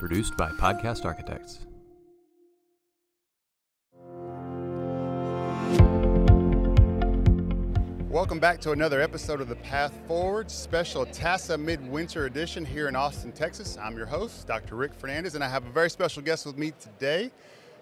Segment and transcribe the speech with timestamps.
[0.00, 1.66] Produced by Podcast Architects.
[8.08, 12.96] Welcome back to another episode of the Path Forward special TASA Midwinter Edition here in
[12.96, 13.76] Austin, Texas.
[13.76, 14.74] I'm your host, Dr.
[14.74, 17.30] Rick Fernandez, and I have a very special guest with me today,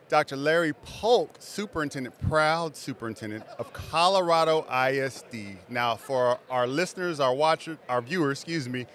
[0.09, 0.37] Dr.
[0.37, 5.57] Larry Polk, Superintendent, proud Superintendent of Colorado ISD.
[5.69, 8.89] Now, for our listeners, our watchers, our viewers, excuse me,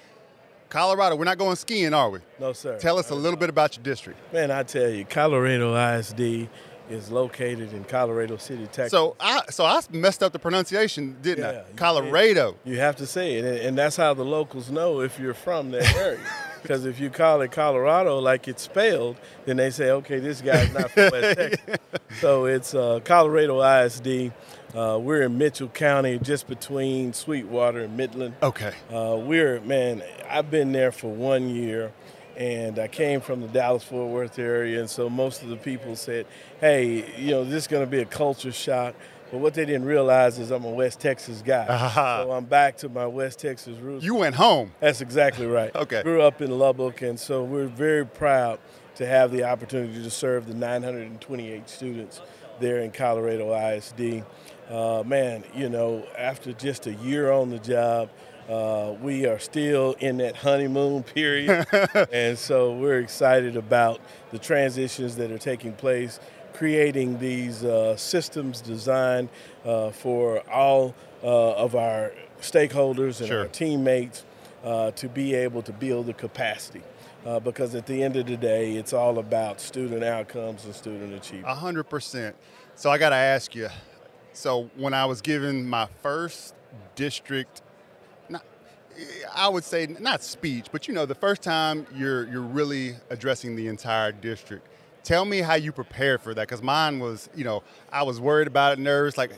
[0.73, 2.17] Colorado, we're not going skiing, are we?
[2.39, 2.79] No, sir.
[2.79, 4.17] Tell us a little bit about your district.
[4.33, 6.49] Man, I tell you, Colorado ISD
[6.89, 8.89] is located in Colorado City, Texas.
[8.89, 11.75] So I so I messed up the pronunciation, didn't Yeah, I?
[11.75, 12.55] Colorado.
[12.63, 15.69] you have to say it, and- and that's how the locals know if you're from
[15.71, 16.19] that area.
[16.63, 20.73] Because if you call it Colorado like it's spelled, then they say, okay, this guy's
[20.73, 21.77] not from West Texas.
[22.21, 24.31] So it's uh, Colorado ISD.
[24.75, 28.33] Uh, we're in Mitchell County, just between Sweetwater and Midland.
[28.41, 28.73] Okay.
[28.91, 31.91] Uh, we're man, I've been there for one year,
[32.37, 35.95] and I came from the Dallas Fort Worth area, and so most of the people
[35.95, 36.25] said,
[36.59, 38.95] "Hey, you know, this is going to be a culture shock."
[39.31, 42.21] But what they didn't realize is I'm a West Texas guy, Ah.
[42.23, 44.03] so I'm back to my West Texas roots.
[44.05, 44.71] You went home.
[44.79, 45.71] That's exactly right.
[45.83, 46.01] Okay.
[46.03, 48.59] Grew up in Lubbock, and so we're very proud
[48.95, 52.21] to have the opportunity to serve the 928 students
[52.59, 54.23] there in Colorado ISD.
[54.69, 58.09] Uh, man, you know, after just a year on the job,
[58.49, 61.65] uh, we are still in that honeymoon period,
[62.11, 63.99] and so we're excited about
[64.31, 66.19] the transitions that are taking place,
[66.53, 69.29] creating these uh, systems designed
[69.65, 73.39] uh, for all uh, of our stakeholders and Sure.
[73.41, 74.25] our teammates
[74.63, 76.81] uh, to be able to build the capacity.
[77.25, 81.13] Uh, because at the end of the day, it's all about student outcomes and student
[81.13, 81.47] achievement.
[81.47, 82.35] A hundred percent.
[82.75, 83.69] So I got to ask you.
[84.33, 86.53] So when I was given my first
[86.95, 87.61] district,
[88.27, 88.43] not,
[89.33, 93.55] I would say not speech, but you know, the first time you're you're really addressing
[93.55, 94.67] the entire district.
[95.03, 98.47] Tell me how you prepared for that, because mine was, you know, I was worried
[98.47, 99.17] about it, nervous.
[99.17, 99.31] Like,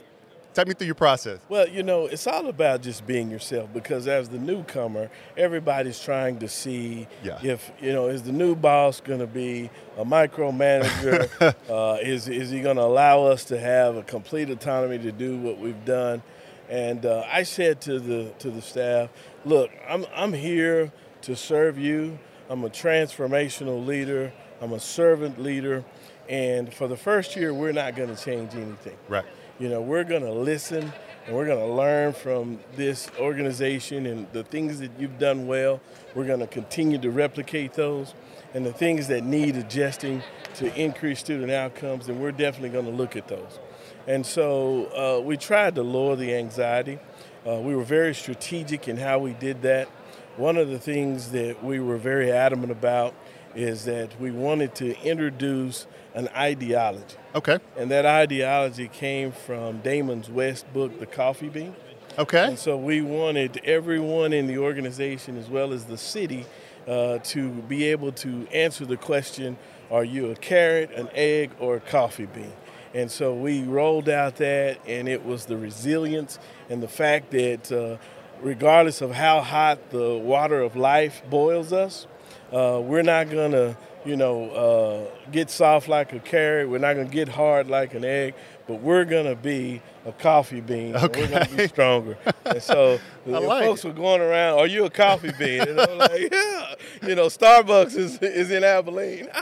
[0.56, 1.38] take me through your process.
[1.48, 6.38] Well, you know, it's all about just being yourself because as the newcomer, everybody's trying
[6.38, 7.38] to see Yeah.
[7.42, 11.54] if, you know, is the new boss going to be a micromanager?
[11.70, 15.36] uh, is, is he going to allow us to have a complete autonomy to do
[15.38, 16.22] what we've done?
[16.68, 19.10] And uh, I said to the, to the staff,
[19.44, 20.90] look, I'm, I'm here
[21.22, 22.18] to serve you.
[22.48, 24.32] I'm a transformational leader.
[24.60, 25.84] I'm a servant leader.
[26.28, 28.96] And for the first year, we're not going to change anything.
[29.08, 29.24] Right.
[29.58, 30.92] You know, we're going to listen
[31.26, 35.80] and we're going to learn from this organization and the things that you've done well.
[36.14, 38.12] We're going to continue to replicate those.
[38.52, 40.22] And the things that need adjusting
[40.56, 43.58] to increase student outcomes, and we're definitely going to look at those.
[44.06, 46.98] And so uh, we tried to lower the anxiety.
[47.46, 49.88] Uh, we were very strategic in how we did that.
[50.36, 53.14] One of the things that we were very adamant about
[53.56, 57.16] is that we wanted to introduce an ideology.
[57.34, 57.58] Okay.
[57.76, 61.74] And that ideology came from Damon's West book, The Coffee Bean.
[62.18, 62.48] Okay.
[62.48, 66.46] And so we wanted everyone in the organization as well as the city
[66.86, 69.58] uh, to be able to answer the question
[69.90, 72.52] are you a carrot, an egg, or a coffee bean?
[72.92, 77.70] And so we rolled out that, and it was the resilience and the fact that
[77.70, 77.98] uh,
[78.40, 82.06] regardless of how hot the water of life boils us,
[82.52, 86.68] uh, we're not going to, you know, uh, get soft like a carrot.
[86.68, 88.34] We're not going to get hard like an egg,
[88.66, 90.94] but we're going to be a coffee bean.
[90.94, 92.16] and We're going to be stronger.
[92.44, 93.88] And so like folks it.
[93.88, 95.62] were going around, are you a coffee bean?
[95.62, 96.74] And I'm like, yeah.
[97.06, 99.28] You know, Starbucks is, is in Abilene.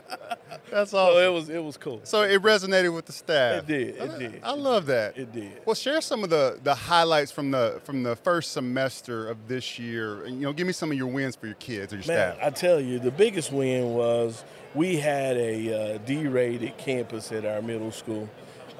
[0.70, 1.22] That's so awesome.
[1.22, 2.00] it was it was cool.
[2.04, 3.58] So it resonated with the staff.
[3.62, 4.40] It did, it I- did.
[4.42, 5.16] I love that.
[5.16, 5.60] It did.
[5.64, 9.78] Well, share some of the, the highlights from the from the first semester of this
[9.78, 10.24] year.
[10.24, 12.34] And, you know, give me some of your wins for your kids or your Man,
[12.34, 12.38] staff.
[12.42, 14.42] I tell you, the biggest win was
[14.74, 18.28] we had a uh, D-rated campus at our middle school,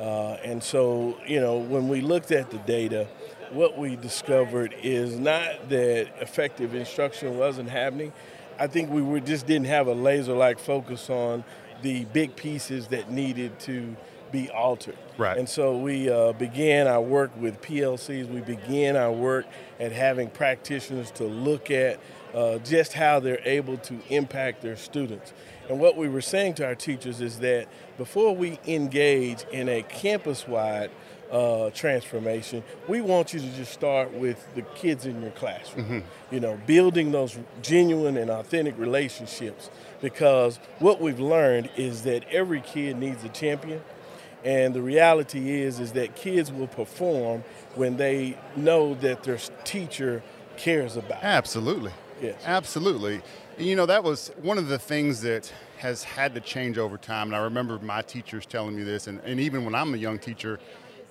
[0.01, 3.07] uh, and so you know when we looked at the data,
[3.53, 8.13] what we discovered is not that effective instruction wasn't happening.
[8.59, 11.43] I think we were, just didn't have a laser-like focus on
[11.85, 13.95] the big pieces that needed to
[14.33, 14.97] be altered.
[15.19, 15.37] Right.
[15.39, 18.29] And so we uh, began our work with PLCs.
[18.29, 19.47] We began our work
[19.79, 22.01] at having practitioners to look at
[22.35, 25.35] uh, just how they're able to impact their students.
[25.69, 29.83] And what we were saying to our teachers is that before we engage in a
[29.83, 30.91] campus wide
[31.31, 36.05] uh, transformation, we want you to just start with the kids in your classroom.
[36.31, 42.61] You know, building those genuine and authentic relationships because what we've learned is that every
[42.61, 43.83] kid needs a champion.
[44.45, 47.45] And the reality is, is that kids will perform
[47.77, 50.23] when they know that their teacher
[50.59, 51.25] cares about.
[51.25, 51.93] Absolutely.
[52.21, 52.43] Yes.
[52.45, 53.23] Absolutely.
[53.59, 57.29] You know, that was one of the things that has had to change over time.
[57.29, 60.19] And I remember my teachers telling me this, and, and even when I'm a young
[60.19, 60.59] teacher,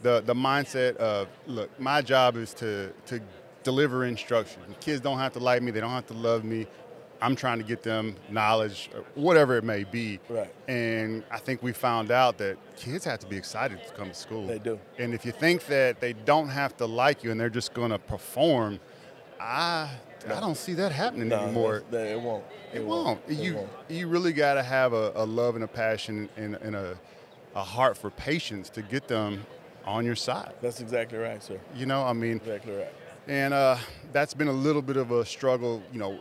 [0.04, 3.20] the, the mindset of, look, my job is to, to
[3.64, 4.62] deliver instruction.
[4.80, 6.68] Kids don't have to like me, they don't have to love me.
[7.22, 10.20] I'm trying to get them knowledge, whatever it may be.
[10.28, 10.54] Right.
[10.68, 14.14] And I think we found out that kids have to be excited to come to
[14.14, 14.46] school.
[14.46, 14.78] They do.
[15.00, 17.92] And if you think that they don't have to like you and they're just going
[17.92, 18.82] to perform,
[19.40, 19.90] I
[20.28, 21.84] I don't see that happening No, anymore.
[21.92, 22.44] that- it won't.
[22.74, 23.22] It won't.
[23.28, 23.70] It you won't.
[23.88, 26.98] you really got to have a, a love and a passion and, and a,
[27.56, 29.46] a heart for patience to get them
[29.86, 30.54] on your side.
[30.62, 31.60] That's exactly right, sir.
[31.76, 32.94] You know, I mean, Exactly right.
[33.28, 33.78] and uh,
[34.12, 36.20] that's been a little bit of a struggle, you know,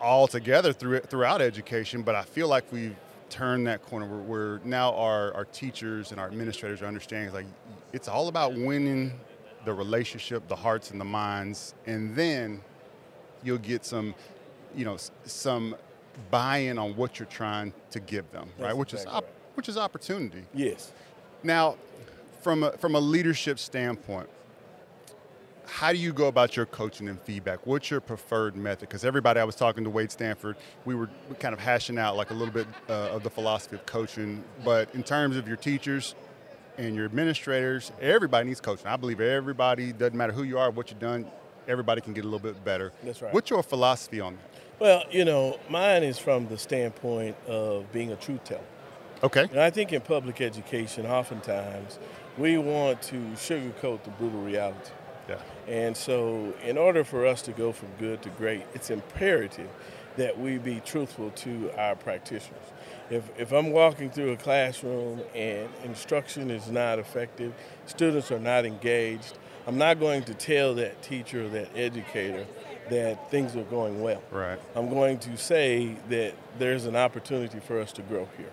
[0.00, 2.02] all together through, throughout education.
[2.02, 2.94] But I feel like we've
[3.28, 7.46] turned that corner where, where now our, our teachers and our administrators are understanding like
[7.92, 9.12] it's all about winning
[9.64, 12.60] the relationship, the hearts and the minds, and then
[13.42, 14.14] you'll get some,
[14.76, 15.74] you know, some
[16.30, 18.68] buy-in on what you're trying to give them, right?
[18.68, 19.32] That's Which is exactly op- right.
[19.56, 20.44] which is opportunity.
[20.54, 20.92] Yes.
[21.42, 21.76] Now,
[22.46, 24.28] from a, from a leadership standpoint,
[25.64, 27.66] how do you go about your coaching and feedback?
[27.66, 28.88] What's your preferred method?
[28.88, 30.54] Because everybody I was talking to Wade Stanford,
[30.84, 31.10] we were
[31.40, 34.44] kind of hashing out like a little bit uh, of the philosophy of coaching.
[34.64, 36.14] But in terms of your teachers
[36.78, 38.86] and your administrators, everybody needs coaching.
[38.86, 41.26] I believe everybody, doesn't matter who you are, what you've done,
[41.66, 42.92] everybody can get a little bit better.
[43.02, 43.34] That's right.
[43.34, 44.60] What's your philosophy on that?
[44.78, 48.60] Well, you know, mine is from the standpoint of being a truth teller.
[49.24, 49.48] Okay.
[49.50, 51.98] And I think in public education, oftentimes,
[52.38, 54.90] we want to sugarcoat the brutal reality.
[55.28, 55.38] Yeah.
[55.66, 59.68] And so, in order for us to go from good to great, it's imperative
[60.16, 62.62] that we be truthful to our practitioners.
[63.10, 67.52] If, if I'm walking through a classroom and instruction is not effective,
[67.86, 72.46] students are not engaged, I'm not going to tell that teacher or that educator
[72.88, 74.22] that things are going well.
[74.30, 74.58] Right.
[74.74, 78.50] I'm going to say that there's an opportunity for us to grow here.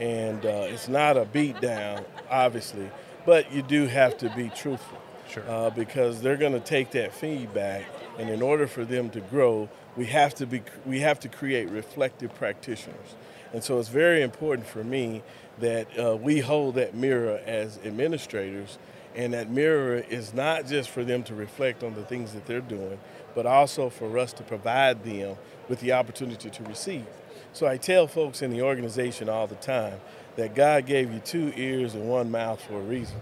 [0.00, 2.90] And uh, it's not a beat down, obviously,
[3.24, 4.98] but you do have to be truthful.
[5.28, 5.48] Sure.
[5.48, 7.84] Uh, because they're going to take that feedback,
[8.18, 11.68] and in order for them to grow, we have to be we have to create
[11.70, 13.14] reflective practitioners.
[13.52, 15.22] And so it's very important for me
[15.60, 18.78] that uh, we hold that mirror as administrators,
[19.14, 22.60] and that mirror is not just for them to reflect on the things that they're
[22.60, 22.98] doing,
[23.34, 25.36] but also for us to provide them
[25.68, 27.06] with the opportunity to receive.
[27.52, 30.00] So I tell folks in the organization all the time
[30.36, 33.20] that God gave you two ears and one mouth for a reason,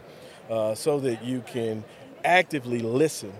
[0.50, 1.84] uh, so that you can
[2.24, 3.32] actively listen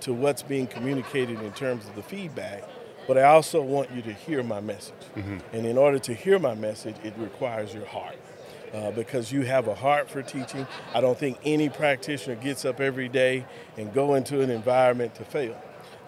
[0.00, 2.64] to what's being communicated in terms of the feedback.
[3.06, 4.94] But I also want you to hear my message.
[5.52, 8.16] And in order to hear my message, it requires your heart.
[8.74, 10.66] Uh, because you have a heart for teaching.
[10.92, 13.46] I don't think any practitioner gets up every day
[13.78, 15.56] and go into an environment to fail.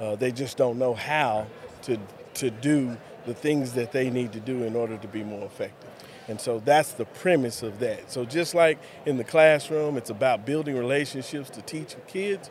[0.00, 1.46] Uh, they just don't know how
[1.82, 1.96] to,
[2.34, 5.90] to do the things that they need to do in order to be more effective.
[6.28, 8.12] And so that's the premise of that.
[8.12, 12.48] So just like in the classroom, it's about building relationships to teach kids.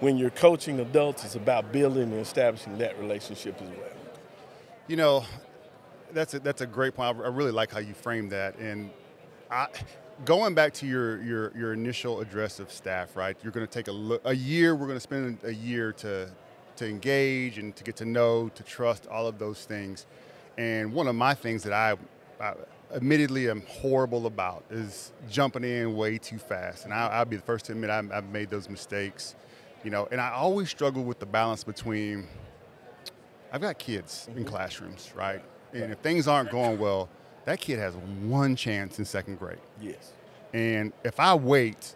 [0.00, 3.88] When you're coaching adults, it's about building and establishing that relationship as well.
[4.88, 5.24] You know,
[6.12, 7.18] that's a, that's a great point.
[7.18, 8.58] I really like how you framed that.
[8.58, 8.90] And
[9.50, 9.68] I,
[10.24, 13.36] going back to your, your, your initial address of staff, right?
[13.42, 14.74] You're going to take a, look, a year.
[14.74, 16.30] We're going to spend a year to
[16.76, 20.06] to engage and to get to know, to trust, all of those things.
[20.58, 21.96] And one of my things that I,
[22.40, 22.54] I
[22.94, 26.84] admittedly am horrible about is jumping in way too fast.
[26.84, 29.34] And I, I'll be the first to admit I, I've made those mistakes.
[29.84, 32.28] You know, and I always struggle with the balance between
[33.52, 34.44] I've got kids in mm-hmm.
[34.44, 35.42] classrooms, right?
[35.74, 37.08] And if things aren't going well,
[37.44, 39.58] that kid has one chance in second grade.
[39.80, 40.12] Yes.
[40.52, 41.94] And if I wait,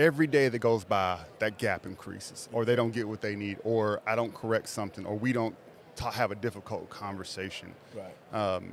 [0.00, 3.58] every day that goes by, that gap increases, or they don't get what they need,
[3.64, 5.54] or I don't correct something, or we don't
[6.00, 7.74] have a difficult conversation.
[7.94, 8.34] Right.
[8.56, 8.72] Um,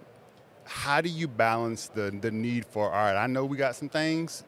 [0.63, 3.89] how do you balance the, the need for, all right, I know we got some
[3.89, 4.45] things,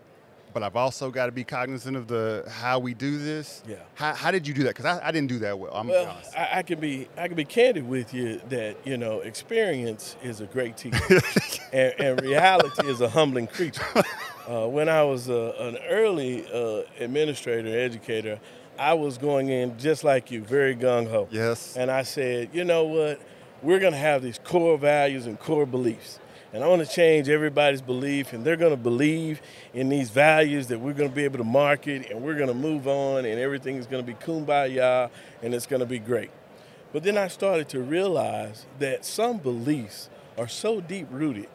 [0.54, 3.62] but I've also got to be cognizant of the how we do this.
[3.68, 3.76] Yeah.
[3.96, 4.76] How, how did you do that?
[4.76, 5.74] Because I, I didn't do that well.
[5.74, 6.36] I'm Well, honest.
[6.36, 10.42] I, I can be I can be candid with you that you know experience is
[10.42, 11.22] a great teacher,
[11.74, 13.86] and, and reality is a humbling creature.
[14.50, 18.40] Uh, when I was uh, an early uh, administrator, educator,
[18.80, 21.28] I was going in just like you, very gung ho.
[21.30, 21.78] Yes.
[21.78, 23.22] And I said, you know what?
[23.62, 26.20] We're going to have these core values and core beliefs.
[26.52, 29.40] And I want to change everybody's belief, and they're going to believe
[29.76, 32.56] in these values that we're going to be able to market, and we're going to
[32.56, 35.12] move on, and everything is going to be kumbaya,
[35.44, 36.32] and it's going to be great.
[36.92, 41.50] But then I started to realize that some beliefs are so deep rooted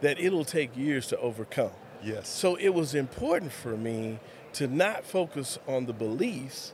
[0.00, 1.72] that it'll take years to overcome.
[2.02, 2.28] Yes.
[2.28, 4.18] So it was important for me
[4.54, 6.72] to not focus on the beliefs,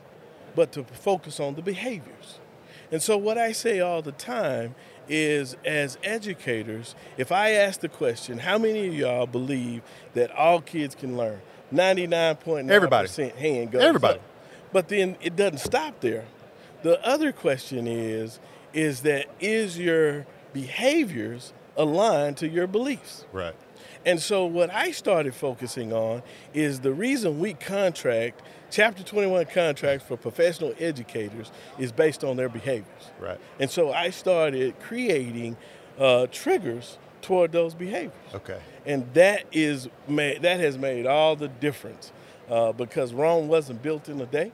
[0.55, 2.39] but to focus on the behaviors.
[2.91, 4.75] And so, what I say all the time
[5.09, 9.81] is as educators, if I ask the question, how many of y'all believe
[10.13, 11.41] that all kids can learn?
[11.73, 13.29] 99.9% Everybody.
[13.37, 14.19] hand goes Everybody.
[14.19, 14.25] up.
[14.71, 16.25] But then it doesn't stop there.
[16.83, 18.39] The other question is,
[18.73, 23.25] is that is your behaviors aligned to your beliefs?
[23.31, 23.55] Right.
[24.05, 30.05] And so what I started focusing on is the reason we contract, Chapter 21 contracts
[30.05, 33.11] for professional educators is based on their behaviors.
[33.19, 33.39] Right.
[33.59, 35.55] And so I started creating
[35.97, 38.13] uh, triggers toward those behaviors.
[38.33, 38.59] Okay.
[38.85, 42.11] And that is made, that has made all the difference
[42.49, 44.51] uh, because Rome wasn't built in a day.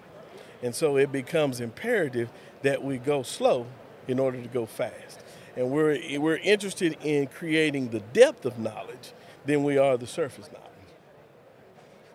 [0.61, 2.29] And so it becomes imperative
[2.61, 3.65] that we go slow
[4.07, 5.19] in order to go fast.
[5.55, 9.13] And we're, we're interested in creating the depth of knowledge
[9.45, 10.69] than we are the surface knowledge.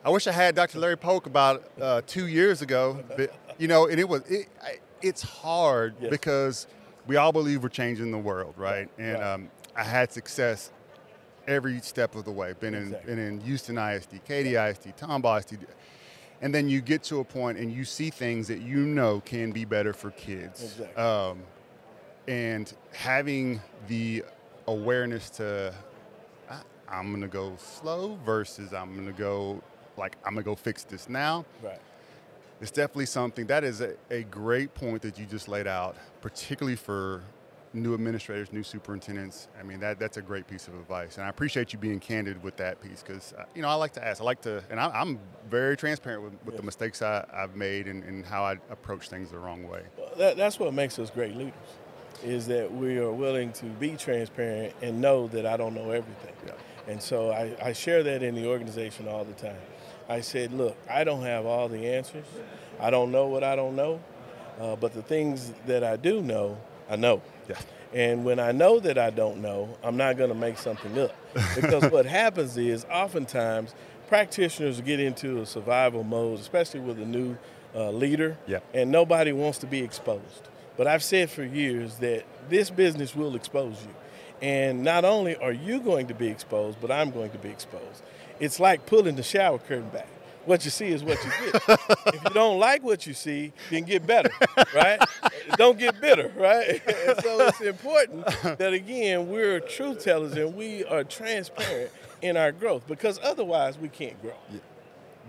[0.05, 0.79] I wish I had Dr.
[0.79, 4.49] Larry Polk about uh, two years ago, but, you know, and it was it,
[5.03, 6.11] it's hard Yes.
[6.11, 6.67] because
[7.07, 8.89] we all believe we're changing the world, right?
[8.99, 9.23] And Right.
[9.23, 10.73] Um, I had success
[11.47, 12.53] every step of the way.
[12.59, 13.15] Been in Exactly.
[13.15, 15.59] been in Houston ISD, Katy ISD, Tomball ISD,
[16.41, 19.51] and then you get to a point and you see things that you know can
[19.53, 20.63] be better for kids.
[20.63, 21.03] Exactly.
[21.03, 21.43] Um,
[22.29, 24.23] and having the
[24.69, 25.75] awareness to
[26.91, 29.63] I'm gonna go slow versus I'm gonna go
[29.97, 31.45] like I'm gonna go fix this now.
[31.63, 31.81] Right.
[32.61, 36.77] It's definitely something that is a, a great point that you just laid out, particularly
[36.77, 37.23] for
[37.73, 39.49] new administrators, new superintendents.
[39.59, 42.43] I mean, that that's a great piece of advice, and I appreciate you being candid
[42.43, 44.81] with that piece because uh, you know I like to ask, I like to, and
[44.81, 45.19] I, I'm
[45.51, 49.31] very transparent with, with the mistakes I, I've made and, and how I approach things
[49.31, 49.83] the wrong way.
[49.97, 51.55] Well, that, that's what makes us great leaders,
[52.25, 56.35] is that we are willing to be transparent and know that I don't know everything.
[56.47, 56.53] Yeah.
[56.87, 59.57] And so I, I share that in the organization all the time.
[60.09, 62.25] I said, look, I don't have all the answers.
[62.81, 64.01] I don't know what I don't know,
[64.61, 66.57] uh, but the things that I do know,
[66.89, 67.21] I know.
[67.49, 67.59] Yeah.
[67.93, 71.15] And when I know that I don't know, I'm not going to make something up.
[71.55, 73.75] Because what happens is oftentimes
[74.09, 77.37] practitioners get into a survival mode, especially with a new
[77.75, 78.61] uh, leader, Yeah.
[78.73, 80.49] and nobody wants to be exposed.
[80.79, 83.95] But I've said for years that this business will expose you.
[84.41, 88.03] And not only are you going to be exposed, but I'm going to be exposed.
[88.39, 90.07] It's like pulling the shower curtain back.
[90.45, 91.63] What you see is what you get.
[92.15, 94.31] if you don't like what you see, then get better,
[94.73, 94.99] right?
[95.57, 96.81] don't get bitter, right?
[96.87, 98.25] and so it's important
[98.59, 101.91] that, again, we're truth tellers and we are transparent
[102.23, 104.33] in our growth because otherwise we can't grow.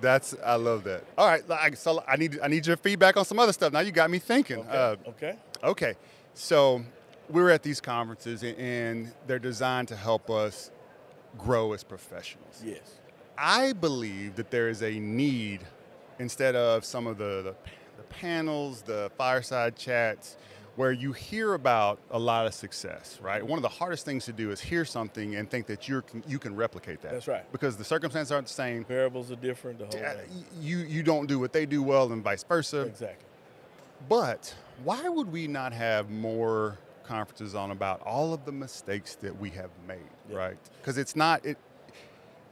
[0.02, 1.04] That's I love that.
[1.18, 3.74] All right, like, so I need I need your feedback on some other stuff.
[3.74, 4.60] Now you got me thinking.
[4.60, 4.70] Okay.
[4.70, 5.36] Uh, okay?
[5.64, 5.94] Okay,
[6.34, 6.82] so
[7.30, 10.72] we're at these conferences and- and they're designed to help us
[11.38, 12.62] grow as professionals.
[12.66, 12.80] Yes.
[13.38, 15.62] I believe that there is a need,
[16.18, 17.56] instead of some of the, the,
[17.98, 20.38] the panels, the fireside chats,
[20.80, 23.46] where you hear about a lot of success, right?
[23.46, 26.40] One of the hardest things to do is hear something and think that you're, you
[26.40, 27.12] can replicate that.
[27.12, 27.44] That's right.
[27.52, 28.86] Because the circumstances aren't the same.
[28.86, 30.46] Variables are different, the whole thing.
[30.62, 32.84] You, you don't do what they do well and vice versa.
[32.84, 33.26] Exactly.
[34.08, 34.56] But
[34.86, 39.50] why would we not have more conferences on about all of the mistakes that we
[39.50, 39.98] have made,
[40.30, 40.38] Yeah.
[40.38, 40.58] right?
[40.80, 41.58] Because it's not it.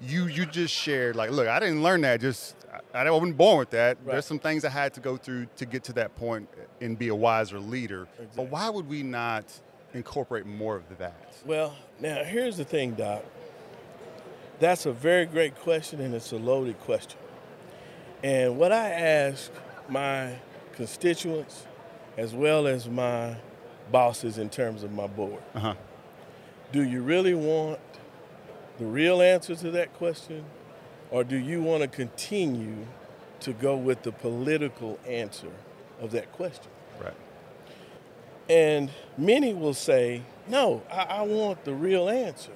[0.02, 2.20] You you just shared like, look, I didn't learn that.
[2.20, 2.57] Just
[2.98, 3.98] I, wasn't born with that.
[4.04, 4.14] Right.
[4.14, 6.50] There's some things I had to go through to get to that point
[6.82, 8.08] and be a wiser leader.
[8.20, 8.28] Exactly.
[8.36, 9.46] But why would we not
[9.94, 11.34] incorporate more of that?
[11.46, 13.24] Well, now here's the thing, Doc.
[14.60, 17.20] That's a very great question, and it's a loaded question.
[18.24, 19.52] And what I ask
[19.88, 20.36] my
[20.74, 21.68] constituents,
[22.18, 23.36] as well as my
[23.92, 25.74] bosses in terms of my board, Uh huh.
[26.72, 27.80] do you really want
[28.80, 30.44] the real answer to that question,
[31.12, 32.86] or do you want to continue
[33.42, 35.52] to go with the political answer
[36.02, 36.72] of that question?
[37.02, 37.14] Right.
[38.50, 42.52] And many will say, no, I, I want the real answer.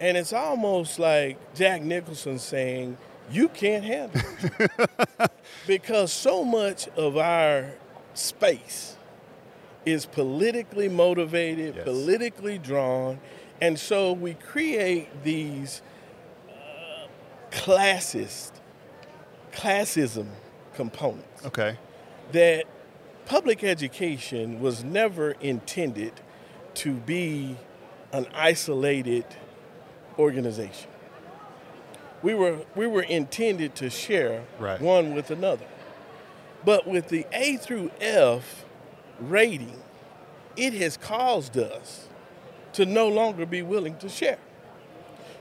[0.00, 2.96] And it's almost like Jack Nicholson saying,
[3.30, 4.22] you can't handle
[4.58, 5.30] it.
[5.66, 7.72] because so much of our
[8.14, 8.96] space
[9.84, 11.84] is politically motivated, Yes.
[11.84, 13.18] politically drawn.
[13.60, 15.82] And so we create these
[17.50, 18.52] classist,
[19.52, 20.26] classism
[20.74, 21.76] components Okay.
[22.32, 22.64] that
[23.26, 26.12] public education was never intended
[26.74, 27.56] to be
[28.12, 29.24] an isolated
[30.18, 30.90] organization.
[32.22, 34.80] We were, we were intended to share Right.
[34.80, 35.66] one with another.
[36.64, 38.64] But with the A through F
[39.20, 39.80] rating,
[40.56, 42.08] it has caused us
[42.72, 44.38] to no longer be willing to share.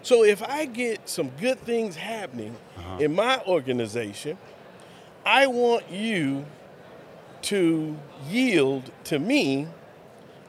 [0.07, 2.99] So if I get some good things happening uh-huh.
[3.01, 4.37] in my organization,
[5.25, 6.45] I want you
[7.41, 7.97] to
[8.29, 9.67] yield to me,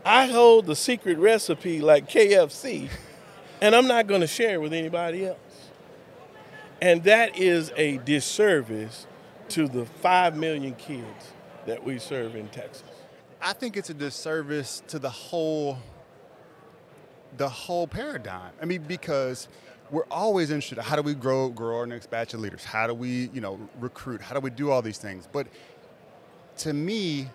[0.05, 2.89] I hold the secret recipe like KFC,
[3.61, 5.71] and I'm not going to share it with anybody else.
[6.81, 9.09] And that is a disservice
[9.49, 11.33] to the 5 million kids
[11.67, 12.85] that we serve in Texas.
[13.43, 15.79] I think it's a disservice to the whole
[17.37, 18.53] the whole paradigm.
[18.61, 19.49] I mean, because
[19.91, 20.79] we're always interested.
[20.79, 22.65] How do we grow grow our next batch of leaders?
[22.65, 24.21] How do we, you know, recruit?
[24.21, 25.29] How do we do all these things?
[25.31, 25.47] But
[26.59, 27.29] to me,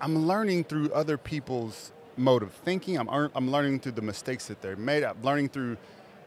[0.00, 2.98] I'm learning through other people's mode of thinking.
[2.98, 5.04] I'm I'm learning through the mistakes that they made.
[5.04, 5.76] I'm learning through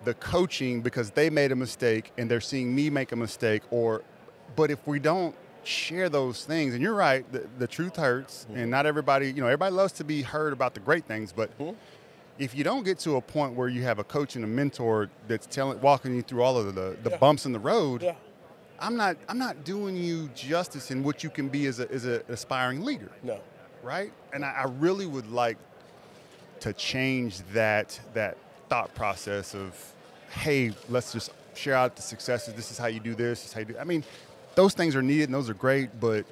[0.03, 3.63] the coaching because they made a mistake and they're seeing me make a mistake.
[3.72, 4.03] Or,
[4.56, 8.60] but if we don't share those things, and you're right, the, the truth hurts, mm-hmm.
[8.60, 11.51] and not everybody, you know, everybody loves to be heard about the great things, but.
[11.60, 11.75] Mm-hmm
[12.39, 15.10] if you don't get to a point where you have a coach and a mentor
[15.27, 17.17] that's telling, walking you through all of the, the yeah.
[17.17, 18.15] bumps in the road, yeah.
[18.79, 22.06] I'm not I'm not doing you justice in what you can be as a as
[22.06, 23.12] an aspiring leader.
[23.24, 23.39] No.
[23.82, 24.12] Right?
[24.34, 25.58] And I, I really would like
[26.60, 28.38] to change that that
[28.70, 29.94] thought process of,
[30.29, 32.53] hey, let's just share out the successes.
[32.53, 33.41] This is how you do this.
[33.41, 33.77] This is how you do.
[33.79, 34.03] I mean,
[34.53, 36.25] those things are needed and those are great, but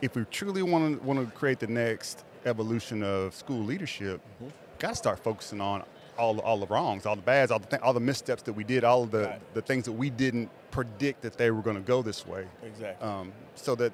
[0.00, 4.48] if we truly want to want to create the next evolution of school leadership, mm-hmm
[4.80, 5.84] got to start focusing on
[6.18, 8.64] all, all the wrongs, all the bads, all the, th- all the missteps that we
[8.64, 9.54] did, all of the, right.
[9.54, 12.46] the things that we didn't predict that they were going to go this way.
[12.64, 13.06] Exactly.
[13.06, 13.92] Um, so that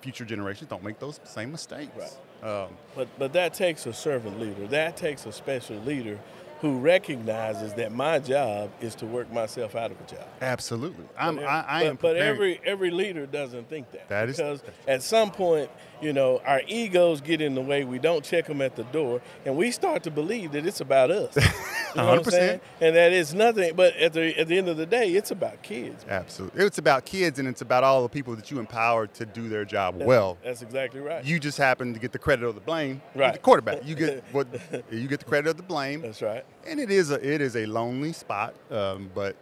[0.00, 2.16] future generations don't make those same mistakes.
[2.42, 2.62] Right.
[2.62, 4.66] Um, but, but that takes a servant leader.
[4.68, 6.18] That takes a special leader
[6.60, 10.26] who recognizes that my job is to work myself out of a job.
[10.42, 11.96] Absolutely, I'm, but, I, I but, am.
[11.96, 14.08] But every every leader doesn't think that.
[14.08, 15.70] That is because at some point,
[16.02, 17.84] you know, our egos get in the way.
[17.84, 21.10] We don't check them at the door, and we start to believe that it's about
[21.10, 21.36] us.
[21.90, 22.60] You know 100%.
[22.80, 23.74] And that is nothing.
[23.74, 26.06] But at the at the end of the day, it's about kids.
[26.06, 26.20] Man.
[26.20, 29.48] Absolutely, it's about kids, and it's about all the people that you empower to do
[29.48, 30.38] their job that's, well.
[30.44, 31.24] That's exactly right.
[31.24, 33.02] You just happen to get the credit or the blame.
[33.16, 33.32] Right.
[33.32, 33.84] The quarterback.
[33.84, 34.46] You get what
[34.92, 36.02] you get the credit or the blame.
[36.02, 39.36] That's right and it is a it is a lonely spot, um, but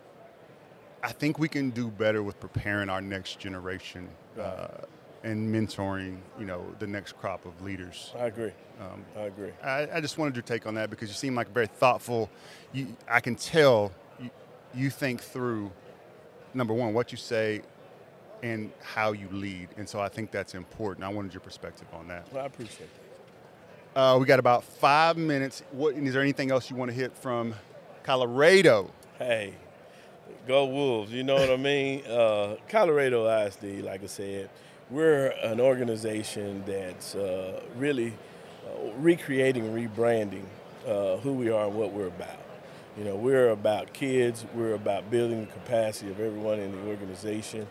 [1.02, 4.68] I think we can do better with preparing our next generation uh,
[5.22, 8.12] and mentoring, you know, the next crop of leaders.
[8.18, 8.52] I agree.
[8.80, 9.50] Um, I agree.
[9.62, 12.30] I, I, just wanted your take on that because you seem like a very thoughtful.
[12.72, 14.30] You, I can tell you,
[14.74, 15.72] you think through
[16.54, 17.62] number one what you say
[18.42, 21.04] and how you lead, and so I think that's important.
[21.04, 22.32] I wanted your perspective on that.
[22.32, 23.07] Well, I appreciate that.
[23.96, 25.62] Uh, we got about five minutes.
[25.72, 27.54] What, is there anything else you want to hit from
[28.04, 28.90] Colorado?
[29.18, 29.54] Hey,
[30.46, 31.10] go Wolves.
[31.10, 32.02] You know what I mean?
[32.18, 34.50] Uh, Colorado ISD, like I said,
[34.90, 38.14] we're an organization that's uh, really
[38.66, 40.44] uh, recreating, rebranding
[40.86, 42.38] uh, who we are and what we're about.
[42.96, 44.44] You know, we're about kids.
[44.54, 47.66] We're about building the capacity of everyone in the organization.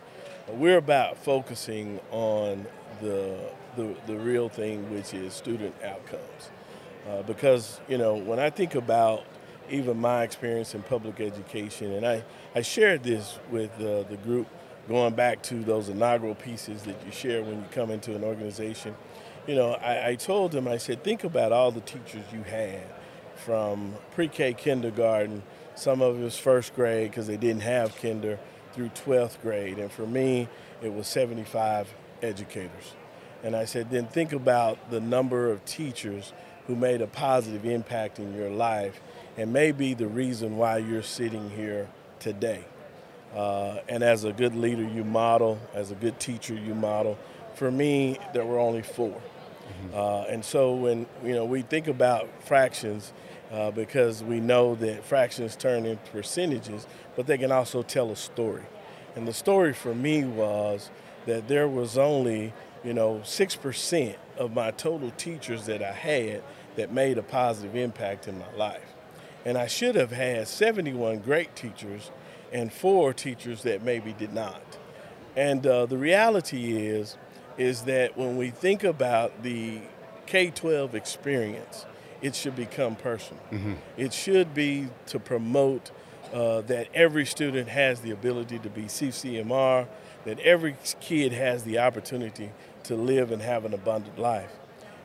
[0.48, 2.66] We're about focusing on
[3.00, 3.38] the
[3.78, 6.50] the, the real thing, which is student outcomes.
[7.08, 9.24] Uh, because, you know, when I think about
[9.70, 14.48] even my experience in public education, and I, I shared this with uh, the group
[14.88, 18.94] going back to those inaugural pieces that you share when you come into an organization.
[19.46, 22.82] You know, I, I told them, I said, think about all the teachers you had
[23.36, 25.42] from pre-K kindergarten,
[25.74, 28.38] some of it was first grade because they didn't have kinder,
[28.72, 29.78] through 12th grade.
[29.78, 30.48] And for me,
[30.82, 32.94] it was 75 educators.
[33.42, 36.32] And I said, then think about the number of teachers
[36.66, 39.00] who made a positive impact in your life
[39.36, 42.64] and may be the reason why you're sitting here today.
[43.34, 47.18] Uh, and as a good leader, you model, as a good teacher, you model.
[47.54, 49.94] For me, there were only 4 mm-hmm.
[49.94, 53.12] uh, and so when you know we think about fractions,
[53.52, 58.16] uh, because we know that fractions turn into percentages, but they can also tell a
[58.16, 58.64] story.
[59.16, 60.90] And the story for me was
[61.26, 62.52] that there was only
[62.84, 66.42] you know, 6% of my total teachers that I had
[66.76, 68.94] that made a positive impact in my life.
[69.44, 72.10] And I should have had 71 great teachers
[72.52, 74.62] and four teachers that maybe did not.
[75.36, 77.16] And uh, the reality is,
[77.56, 79.80] is that when we think about the
[80.26, 81.86] K-12 experience,
[82.20, 83.42] it should become personal.
[83.52, 83.74] Mm-hmm.
[83.96, 85.90] It should be to promote
[86.32, 89.86] uh, that every student has the ability to be CCMR,
[90.28, 92.50] that every kid has the opportunity
[92.82, 94.52] to live and have an abundant life.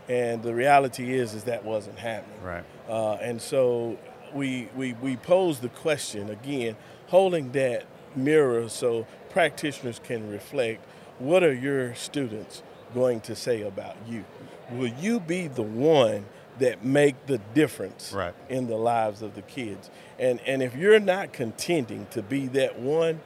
[0.09, 2.43] And the reality is, is that wasn't happening.
[2.43, 2.65] Right.
[2.89, 3.97] Uh, and so
[4.33, 6.75] we, we, we pose the question again,
[7.07, 7.85] holding that
[8.17, 10.85] mirror so practitioners can reflect
[11.19, 12.61] what are your students
[12.93, 14.25] going to say about you?
[14.71, 16.25] Will you be the one
[16.59, 18.33] that make the difference right.
[18.49, 19.89] in the lives of the kids?
[20.19, 23.21] And, and if you're not contending to be that one,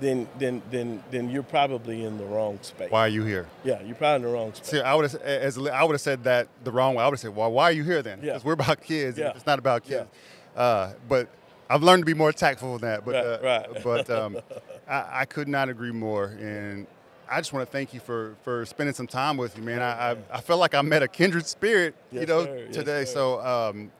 [0.00, 2.90] then then then then you're probably in the wrong space.
[2.90, 3.46] Why are you here?
[3.64, 4.68] Yeah, you're probably in the wrong space.
[4.70, 7.04] See, I would have as I would have said that the wrong way.
[7.04, 8.32] I would have said, "Well, why are you here then?" Yeah.
[8.32, 9.18] Because we're about kids.
[9.18, 9.32] and Yeah.
[9.36, 10.08] It's not about kids.
[10.56, 11.28] Uh, but
[11.68, 13.04] I've learned to be more tactful than that.
[13.04, 13.38] But Right, uh,
[13.72, 13.84] right.
[13.84, 14.38] but um,
[14.88, 16.26] I, I could not agree more.
[16.40, 16.86] And
[17.30, 19.82] I just want to thank you for for spending some time with me, man.
[19.82, 22.66] I I, I felt like I met a kindred spirit, you know, sir.
[22.72, 23.04] Today.
[23.04, 23.12] sir.
[23.14, 23.40] So.
[23.40, 23.92] Um,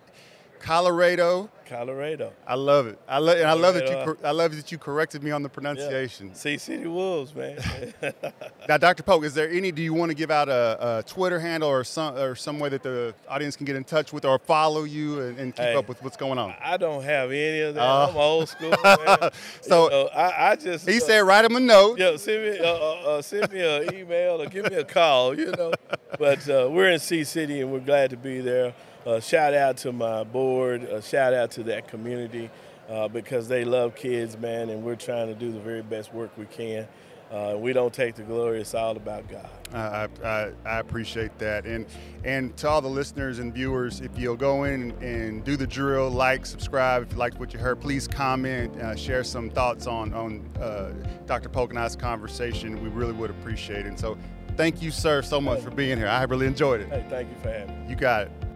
[0.61, 2.33] Colorado, Colorado.
[2.47, 2.99] I love it.
[3.09, 5.49] I love and I love that you I love that you corrected me on the
[5.49, 5.55] Yeah.
[5.55, 6.35] pronunciation.
[6.35, 7.59] C-City Wolves, man.
[8.69, 9.03] Now, Dr.
[9.03, 9.73] Polk, is there any?
[9.73, 12.69] Do you want to give out a, a Twitter handle or some or some way
[12.69, 15.75] that the audience can get in touch with or follow you and, and keep Hey.
[15.75, 16.55] up with what's going on?
[16.63, 17.83] I don't have any of that.
[17.83, 18.09] Uh.
[18.11, 19.31] I'm old school, man.
[19.63, 21.99] So- You know, I, I just He uh, said, write him a note.
[21.99, 25.37] Yeah, send me uh, uh, uh, send me an email or give me a call,
[25.37, 25.73] you know.
[26.19, 28.75] But uh, we're in C-City and we're glad to be there.
[29.07, 30.85] Uh, shout out to my board.
[30.85, 32.51] Uh, shout out to that community
[32.89, 36.31] uh, because they love kids, man, and we're trying to do the very best work
[36.37, 36.87] we can.
[37.31, 39.49] Uh, we don't take the glory; it's all about God.
[39.73, 41.65] I, I, I appreciate that.
[41.65, 41.87] And
[42.25, 46.11] and to all the listeners and viewers, if you'll go in and do the drill,
[46.11, 50.13] like, subscribe if you liked what you heard, please comment, uh, share some thoughts on
[50.13, 50.93] on uh,
[51.27, 51.49] Dr.
[51.49, 52.83] Polk and I's conversation.
[52.83, 53.87] We really would appreciate it.
[53.87, 54.19] And so,
[54.57, 56.09] thank you, sir, so much for being here.
[56.09, 56.89] I really enjoyed it.
[56.89, 57.91] Hey, thank you for having me.
[57.91, 58.50] You got it.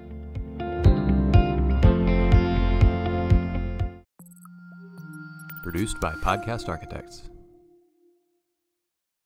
[5.64, 7.22] Produced by Podcast Architects.